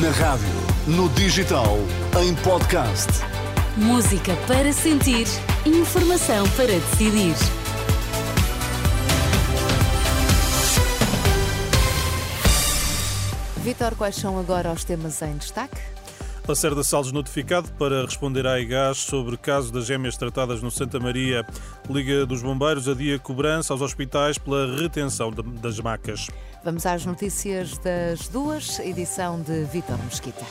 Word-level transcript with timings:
Na 0.00 0.10
rádio, 0.10 0.48
no 0.86 1.06
digital, 1.10 1.76
em 2.18 2.34
podcast. 2.36 3.08
Música 3.76 4.34
para 4.46 4.72
sentir, 4.72 5.26
informação 5.66 6.48
para 6.56 6.68
decidir. 6.68 7.34
Vitor, 13.58 13.94
quais 13.94 14.16
são 14.16 14.38
agora 14.38 14.72
os 14.72 14.82
temas 14.82 15.20
em 15.20 15.36
destaque? 15.36 15.76
Lacerda 16.46 16.82
Salles 16.82 17.12
notificado 17.12 17.70
para 17.78 18.04
responder 18.04 18.46
à 18.46 18.58
IGAS 18.58 18.98
sobre 18.98 19.36
caso 19.36 19.72
das 19.72 19.86
gêmeas 19.86 20.16
tratadas 20.16 20.60
no 20.60 20.70
Santa 20.70 20.98
Maria. 20.98 21.46
Liga 21.88 22.26
dos 22.26 22.42
Bombeiros 22.42 22.88
adia 22.88 23.18
cobrança 23.18 23.72
aos 23.72 23.80
hospitais 23.80 24.38
pela 24.38 24.76
retenção 24.76 25.30
das 25.30 25.78
macas. 25.78 26.28
Vamos 26.64 26.84
às 26.84 27.06
notícias 27.06 27.78
das 27.78 28.28
duas, 28.28 28.78
edição 28.80 29.40
de 29.40 29.64
Vitor 29.64 29.98
Mesquita. 30.04 30.44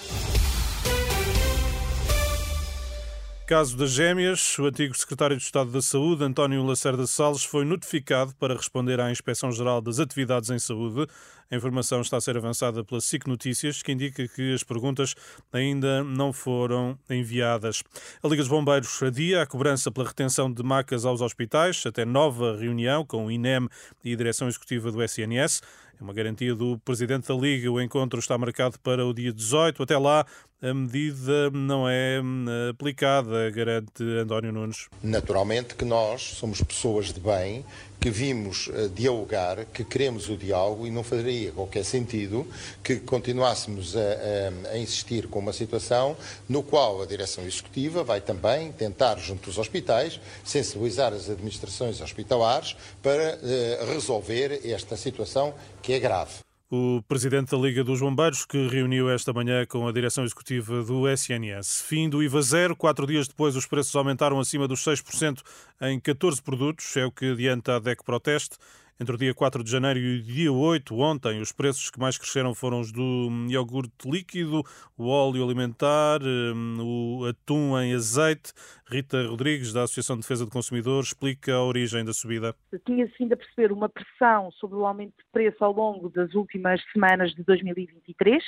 Caso 3.51 3.75
das 3.75 3.91
gêmeas, 3.91 4.57
o 4.59 4.65
antigo 4.65 4.97
secretário 4.97 5.35
de 5.35 5.43
Estado 5.43 5.69
da 5.71 5.81
Saúde, 5.81 6.23
António 6.23 6.63
Lacerda 6.63 7.05
Salles, 7.05 7.43
foi 7.43 7.65
notificado 7.65 8.33
para 8.35 8.53
responder 8.53 8.97
à 9.01 9.11
Inspeção-Geral 9.11 9.81
das 9.81 9.99
Atividades 9.99 10.49
em 10.49 10.57
Saúde. 10.57 11.05
A 11.51 11.55
informação 11.57 11.99
está 11.99 12.15
a 12.15 12.21
ser 12.21 12.37
avançada 12.37 12.81
pela 12.81 13.01
SIC 13.01 13.27
Notícias, 13.27 13.83
que 13.83 13.91
indica 13.91 14.25
que 14.25 14.53
as 14.53 14.63
perguntas 14.63 15.15
ainda 15.51 16.01
não 16.01 16.31
foram 16.31 16.97
enviadas. 17.09 17.83
A 18.23 18.27
Liga 18.29 18.41
dos 18.41 18.47
Bombeiros 18.47 19.03
adia 19.03 19.41
a 19.41 19.45
cobrança 19.45 19.91
pela 19.91 20.07
retenção 20.07 20.49
de 20.49 20.63
macas 20.63 21.03
aos 21.03 21.19
hospitais, 21.19 21.83
até 21.85 22.05
nova 22.05 22.55
reunião 22.55 23.05
com 23.05 23.25
o 23.25 23.31
INEM 23.31 23.67
e 24.01 24.13
a 24.13 24.15
Direção 24.15 24.47
Executiva 24.47 24.93
do 24.93 25.03
SNS. 25.03 25.61
É 26.01 26.03
uma 26.03 26.13
garantia 26.13 26.55
do 26.55 26.79
Presidente 26.79 27.27
da 27.27 27.35
Liga. 27.35 27.71
O 27.71 27.79
encontro 27.79 28.19
está 28.19 28.35
marcado 28.35 28.79
para 28.79 29.05
o 29.05 29.13
dia 29.13 29.31
18. 29.31 29.83
Até 29.83 29.99
lá, 29.99 30.25
a 30.59 30.73
medida 30.73 31.51
não 31.51 31.87
é 31.87 32.19
hum, 32.19 32.45
aplicada, 32.71 33.51
garante 33.51 34.03
António 34.19 34.51
Nunes. 34.51 34.89
Naturalmente 35.03 35.75
que 35.75 35.85
nós 35.85 36.23
somos 36.23 36.59
pessoas 36.63 37.13
de 37.13 37.19
bem, 37.19 37.63
que 38.01 38.09
vimos 38.09 38.65
uh, 38.67 38.89
dialogar, 38.89 39.63
que 39.65 39.83
queremos 39.83 40.27
o 40.27 40.35
diálogo 40.35 40.87
e 40.87 40.89
não 40.89 41.03
faria 41.03 41.51
qualquer 41.51 41.85
sentido 41.85 42.47
que 42.83 42.95
continuássemos 42.95 43.95
a, 43.95 43.99
a, 43.99 44.71
a, 44.71 44.77
insistir 44.79 45.27
com 45.27 45.37
uma 45.37 45.53
situação 45.53 46.17
no 46.49 46.63
qual 46.63 47.03
a 47.03 47.05
direção 47.05 47.45
executiva 47.45 48.03
vai 48.03 48.19
também 48.19 48.71
tentar, 48.71 49.19
junto 49.19 49.51
aos 49.51 49.59
hospitais, 49.59 50.19
sensibilizar 50.43 51.13
as 51.13 51.29
administrações 51.29 52.01
hospitalares 52.01 52.75
para 53.03 53.37
uh, 53.37 53.93
resolver 53.93 54.61
esta 54.65 54.97
situação 54.97 55.53
que 55.83 55.93
é 55.93 55.99
grave 55.99 56.50
o 56.73 57.03
presidente 57.05 57.51
da 57.51 57.57
Liga 57.57 57.83
dos 57.83 57.99
Bombeiros, 57.99 58.45
que 58.45 58.69
reuniu 58.69 59.09
esta 59.09 59.33
manhã 59.33 59.65
com 59.65 59.85
a 59.85 59.91
direção 59.91 60.23
executiva 60.23 60.81
do 60.81 61.05
SNS. 61.05 61.81
Fim 61.81 62.09
do 62.09 62.23
IVA 62.23 62.41
zero, 62.41 62.77
quatro 62.77 63.05
dias 63.05 63.27
depois 63.27 63.57
os 63.57 63.65
preços 63.65 63.93
aumentaram 63.93 64.39
acima 64.39 64.69
dos 64.69 64.81
6% 64.81 65.41
em 65.81 65.99
14 65.99 66.41
produtos, 66.41 66.95
é 66.95 67.05
o 67.05 67.11
que 67.11 67.33
adianta 67.33 67.75
a 67.75 67.79
DEC 67.79 68.05
Proteste. 68.05 68.55
Entre 69.01 69.15
o 69.15 69.17
dia 69.17 69.33
4 69.33 69.63
de 69.63 69.71
janeiro 69.71 69.97
e 69.97 70.19
o 70.19 70.21
dia 70.21 70.53
8, 70.53 70.95
ontem, 70.99 71.41
os 71.41 71.51
preços 71.51 71.89
que 71.89 71.99
mais 71.99 72.19
cresceram 72.19 72.53
foram 72.53 72.79
os 72.79 72.91
do 72.91 73.29
iogurte 73.49 74.07
líquido, 74.07 74.61
o 74.95 75.07
óleo 75.07 75.43
alimentar, 75.43 76.19
hum, 76.21 76.77
o 76.79 77.25
atum 77.25 77.75
em 77.79 77.95
azeite. 77.95 78.53
Rita 78.87 79.25
Rodrigues, 79.25 79.73
da 79.73 79.81
Associação 79.83 80.17
de 80.17 80.21
Defesa 80.21 80.45
do 80.45 80.51
Consumidor, 80.51 81.01
explica 81.01 81.51
a 81.51 81.63
origem 81.63 82.05
da 82.05 82.13
subida. 82.13 82.53
Tinha-se 82.85 83.15
ainda 83.19 83.33
a 83.33 83.37
perceber 83.37 83.71
uma 83.71 83.89
pressão 83.89 84.51
sobre 84.51 84.77
o 84.77 84.85
aumento 84.85 85.15
de 85.17 85.23
preço 85.31 85.65
ao 85.65 85.73
longo 85.73 86.07
das 86.07 86.35
últimas 86.35 86.79
semanas 86.93 87.33
de 87.33 87.43
2023, 87.43 88.43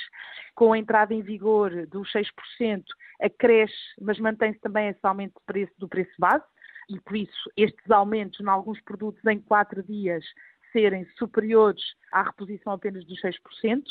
com 0.54 0.72
a 0.72 0.78
entrada 0.78 1.12
em 1.12 1.20
vigor 1.20 1.84
dos 1.88 2.08
6%, 2.12 2.84
acresce, 3.20 3.74
mas 4.00 4.20
mantém-se 4.20 4.60
também 4.60 4.86
esse 4.86 5.00
aumento 5.02 5.32
de 5.32 5.44
preço 5.44 5.72
do 5.78 5.88
preço 5.88 6.12
base 6.16 6.44
e 6.88 7.00
por 7.00 7.16
isso 7.16 7.50
estes 7.56 7.90
aumentos 7.90 8.40
em 8.40 8.48
alguns 8.48 8.80
produtos 8.82 9.24
em 9.24 9.40
quatro 9.40 9.82
dias 9.82 10.24
serem 10.74 11.06
superiores 11.16 11.82
à 12.10 12.22
reposição 12.22 12.72
apenas 12.72 13.04
dos 13.06 13.20
6%. 13.22 13.84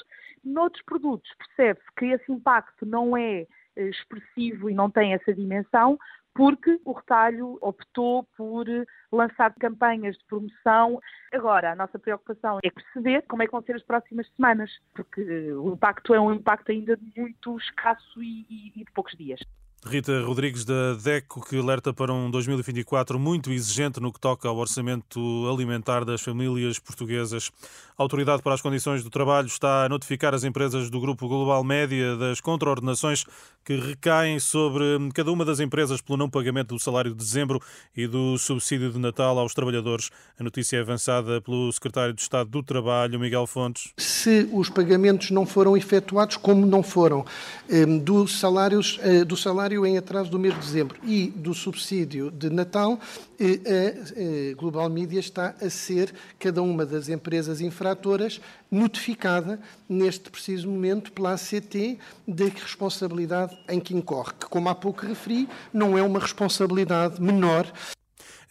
Noutros 0.43 0.83
produtos 0.83 1.31
percebe-se 1.37 1.87
que 1.97 2.05
esse 2.07 2.31
impacto 2.31 2.85
não 2.85 3.15
é 3.15 3.47
eh, 3.75 3.87
expressivo 3.87 4.69
e 4.69 4.73
não 4.73 4.91
tem 4.91 5.13
essa 5.13 5.33
dimensão, 5.33 5.97
porque 6.35 6.79
o 6.83 6.91
retalho 6.91 7.57
optou 7.61 8.23
por 8.35 8.65
lançar 9.11 9.53
campanhas 9.55 10.17
de 10.17 10.25
promoção. 10.25 10.99
Agora, 11.31 11.71
a 11.71 11.75
nossa 11.75 11.97
preocupação 11.97 12.59
é 12.63 12.69
perceber 12.69 13.21
como 13.29 13.43
é 13.43 13.45
que 13.45 13.51
vão 13.51 13.61
ser 13.61 13.75
as 13.75 13.83
próximas 13.83 14.27
semanas, 14.35 14.69
porque 14.93 15.21
eh, 15.21 15.53
o 15.53 15.73
impacto 15.73 16.13
é 16.13 16.19
um 16.19 16.33
impacto 16.33 16.71
ainda 16.71 16.99
muito 17.15 17.57
escasso 17.57 18.21
e, 18.21 18.45
e, 18.49 18.73
e 18.75 18.83
de 18.83 18.91
poucos 18.91 19.15
dias. 19.15 19.39
Rita 19.85 20.21
Rodrigues 20.21 20.63
da 20.63 20.93
DECO, 20.93 21.41
que 21.41 21.57
alerta 21.57 21.93
para 21.93 22.13
um 22.13 22.31
2024 22.31 23.19
muito 23.19 23.51
exigente 23.51 23.99
no 23.99 24.13
que 24.13 24.19
toca 24.19 24.47
ao 24.47 24.55
orçamento 24.55 25.19
alimentar 25.51 26.05
das 26.05 26.21
famílias 26.21 26.79
portuguesas. 26.79 27.51
A 27.95 28.01
Autoridade 28.01 28.41
para 28.41 28.55
as 28.55 28.61
Condições 28.61 29.03
do 29.03 29.09
Trabalho 29.11 29.45
está 29.45 29.85
a 29.85 29.89
notificar 29.89 30.33
as 30.33 30.43
empresas 30.43 30.89
do 30.89 30.99
Grupo 30.99 31.27
Global 31.27 31.63
Média 31.63 32.17
das 32.17 32.41
contraordenações 32.41 33.23
que 33.63 33.75
recaem 33.75 34.39
sobre 34.39 34.83
cada 35.13 35.31
uma 35.31 35.45
das 35.45 35.59
empresas 35.59 36.01
pelo 36.01 36.17
não 36.17 36.29
pagamento 36.29 36.73
do 36.73 36.79
salário 36.79 37.11
de 37.11 37.17
dezembro 37.17 37.61
e 37.95 38.07
do 38.07 38.37
subsídio 38.37 38.91
de 38.91 38.99
Natal 38.99 39.37
aos 39.37 39.53
trabalhadores. 39.53 40.09
A 40.37 40.43
notícia 40.43 40.77
é 40.77 40.79
avançada 40.81 41.39
pelo 41.39 41.71
Secretário 41.71 42.13
de 42.13 42.21
Estado 42.21 42.49
do 42.49 42.63
Trabalho, 42.63 43.19
Miguel 43.19 43.45
Fontes. 43.45 43.93
Se 43.97 44.49
os 44.51 44.69
pagamentos 44.69 45.31
não 45.31 45.45
foram 45.45 45.77
efetuados, 45.77 46.35
como 46.35 46.65
não 46.65 46.83
foram, 46.83 47.25
eh, 47.69 47.85
do, 47.85 48.27
salários, 48.27 48.99
eh, 49.01 49.23
do 49.23 49.37
salário 49.37 49.85
em 49.85 49.97
atraso 49.97 50.29
do 50.29 50.39
mês 50.39 50.55
de 50.55 50.59
dezembro 50.59 50.97
e 51.03 51.27
do 51.27 51.53
subsídio 51.53 52.31
de 52.31 52.49
Natal, 52.49 52.99
a 53.39 54.55
Global 54.55 54.89
Media 54.89 55.19
está 55.19 55.53
a 55.61 55.69
ser 55.69 56.13
cada 56.39 56.61
uma 56.61 56.85
das 56.85 57.09
empresas 57.09 57.59
infratoras 57.83 58.39
notificada 58.71 59.59
neste 59.89 60.29
preciso 60.29 60.69
momento 60.69 61.11
pela 61.11 61.33
ACT 61.33 61.99
da 62.25 62.45
responsabilidade 62.45 63.57
em 63.67 63.79
que 63.79 63.93
incorre, 63.93 64.31
que, 64.39 64.47
como 64.47 64.69
há 64.69 64.75
pouco 64.75 65.05
referi, 65.05 65.49
não 65.73 65.97
é 65.97 66.01
uma 66.01 66.19
responsabilidade 66.19 67.21
menor. 67.21 67.71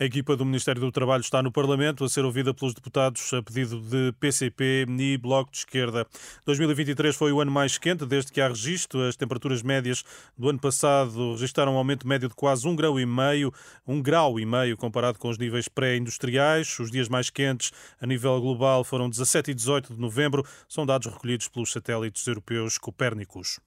A 0.02 0.04
equipa 0.04 0.36
do 0.36 0.44
Ministério 0.44 0.80
do 0.80 0.90
Trabalho 0.90 1.20
está 1.20 1.40
no 1.40 1.52
Parlamento 1.52 2.02
a 2.02 2.08
ser 2.08 2.24
ouvida 2.24 2.52
pelos 2.52 2.74
deputados 2.74 3.32
a 3.32 3.40
pedido 3.40 3.80
de 3.80 4.10
PCP 4.18 4.84
e 4.98 5.16
Bloco 5.16 5.52
de 5.52 5.58
Esquerda. 5.58 6.04
2023 6.44 7.14
foi 7.14 7.30
o 7.30 7.40
ano 7.40 7.52
mais 7.52 7.78
quente 7.78 8.04
desde 8.04 8.32
que 8.32 8.40
há 8.40 8.48
registro. 8.48 9.00
As 9.06 9.14
temperaturas 9.14 9.62
médias 9.62 10.02
do 10.36 10.48
ano 10.48 10.58
passado 10.58 11.34
registraram 11.34 11.74
um 11.74 11.76
aumento 11.76 12.08
médio 12.08 12.28
de 12.28 12.34
quase 12.34 12.66
um 12.66 12.74
grau 12.74 12.98
e 12.98 13.06
meio, 13.06 13.54
um 13.86 14.02
grau 14.02 14.40
e 14.40 14.44
meio 14.44 14.76
comparado 14.76 15.20
com 15.20 15.28
os 15.28 15.38
níveis 15.38 15.68
pré-industriais. 15.68 16.80
Os 16.80 16.90
dias 16.90 17.08
mais 17.08 17.30
quentes 17.30 17.70
a 18.00 18.04
nível 18.04 18.40
global 18.40 18.82
foram 18.82 19.08
17 19.08 19.52
e 19.52 19.54
18 19.54 19.94
de 19.94 20.00
novembro. 20.00 20.44
São 20.68 20.84
dados 20.84 21.12
recolhidos 21.12 21.46
pelos 21.46 21.70
satélites 21.70 22.26
europeus 22.26 22.76
Copérnicos. 22.76 23.60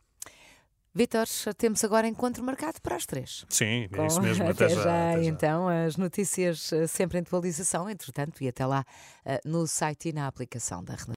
Vitor, 0.98 1.26
temos 1.58 1.84
agora 1.84 2.08
encontro 2.08 2.42
marcado 2.42 2.80
para 2.82 2.96
as 2.96 3.06
três. 3.06 3.46
Sim, 3.50 3.90
é 3.92 4.08
isso 4.08 4.22
mesmo. 4.22 4.46
Até, 4.48 4.64
até, 4.66 4.76
já, 4.76 4.82
já, 4.82 5.12
até 5.12 5.24
já. 5.24 5.30
Então, 5.30 5.68
as 5.68 5.98
notícias 5.98 6.72
eh, 6.72 6.88
sempre 6.88 7.18
em 7.18 7.22
atualização, 7.22 7.90
entretanto, 7.90 8.42
e 8.42 8.48
até 8.48 8.66
lá 8.66 8.86
eh, 9.26 9.42
no 9.44 9.68
site 9.68 10.10
e 10.10 10.14
na 10.14 10.26
aplicação 10.26 10.82
da 10.82 10.94
Renascença. 10.94 11.12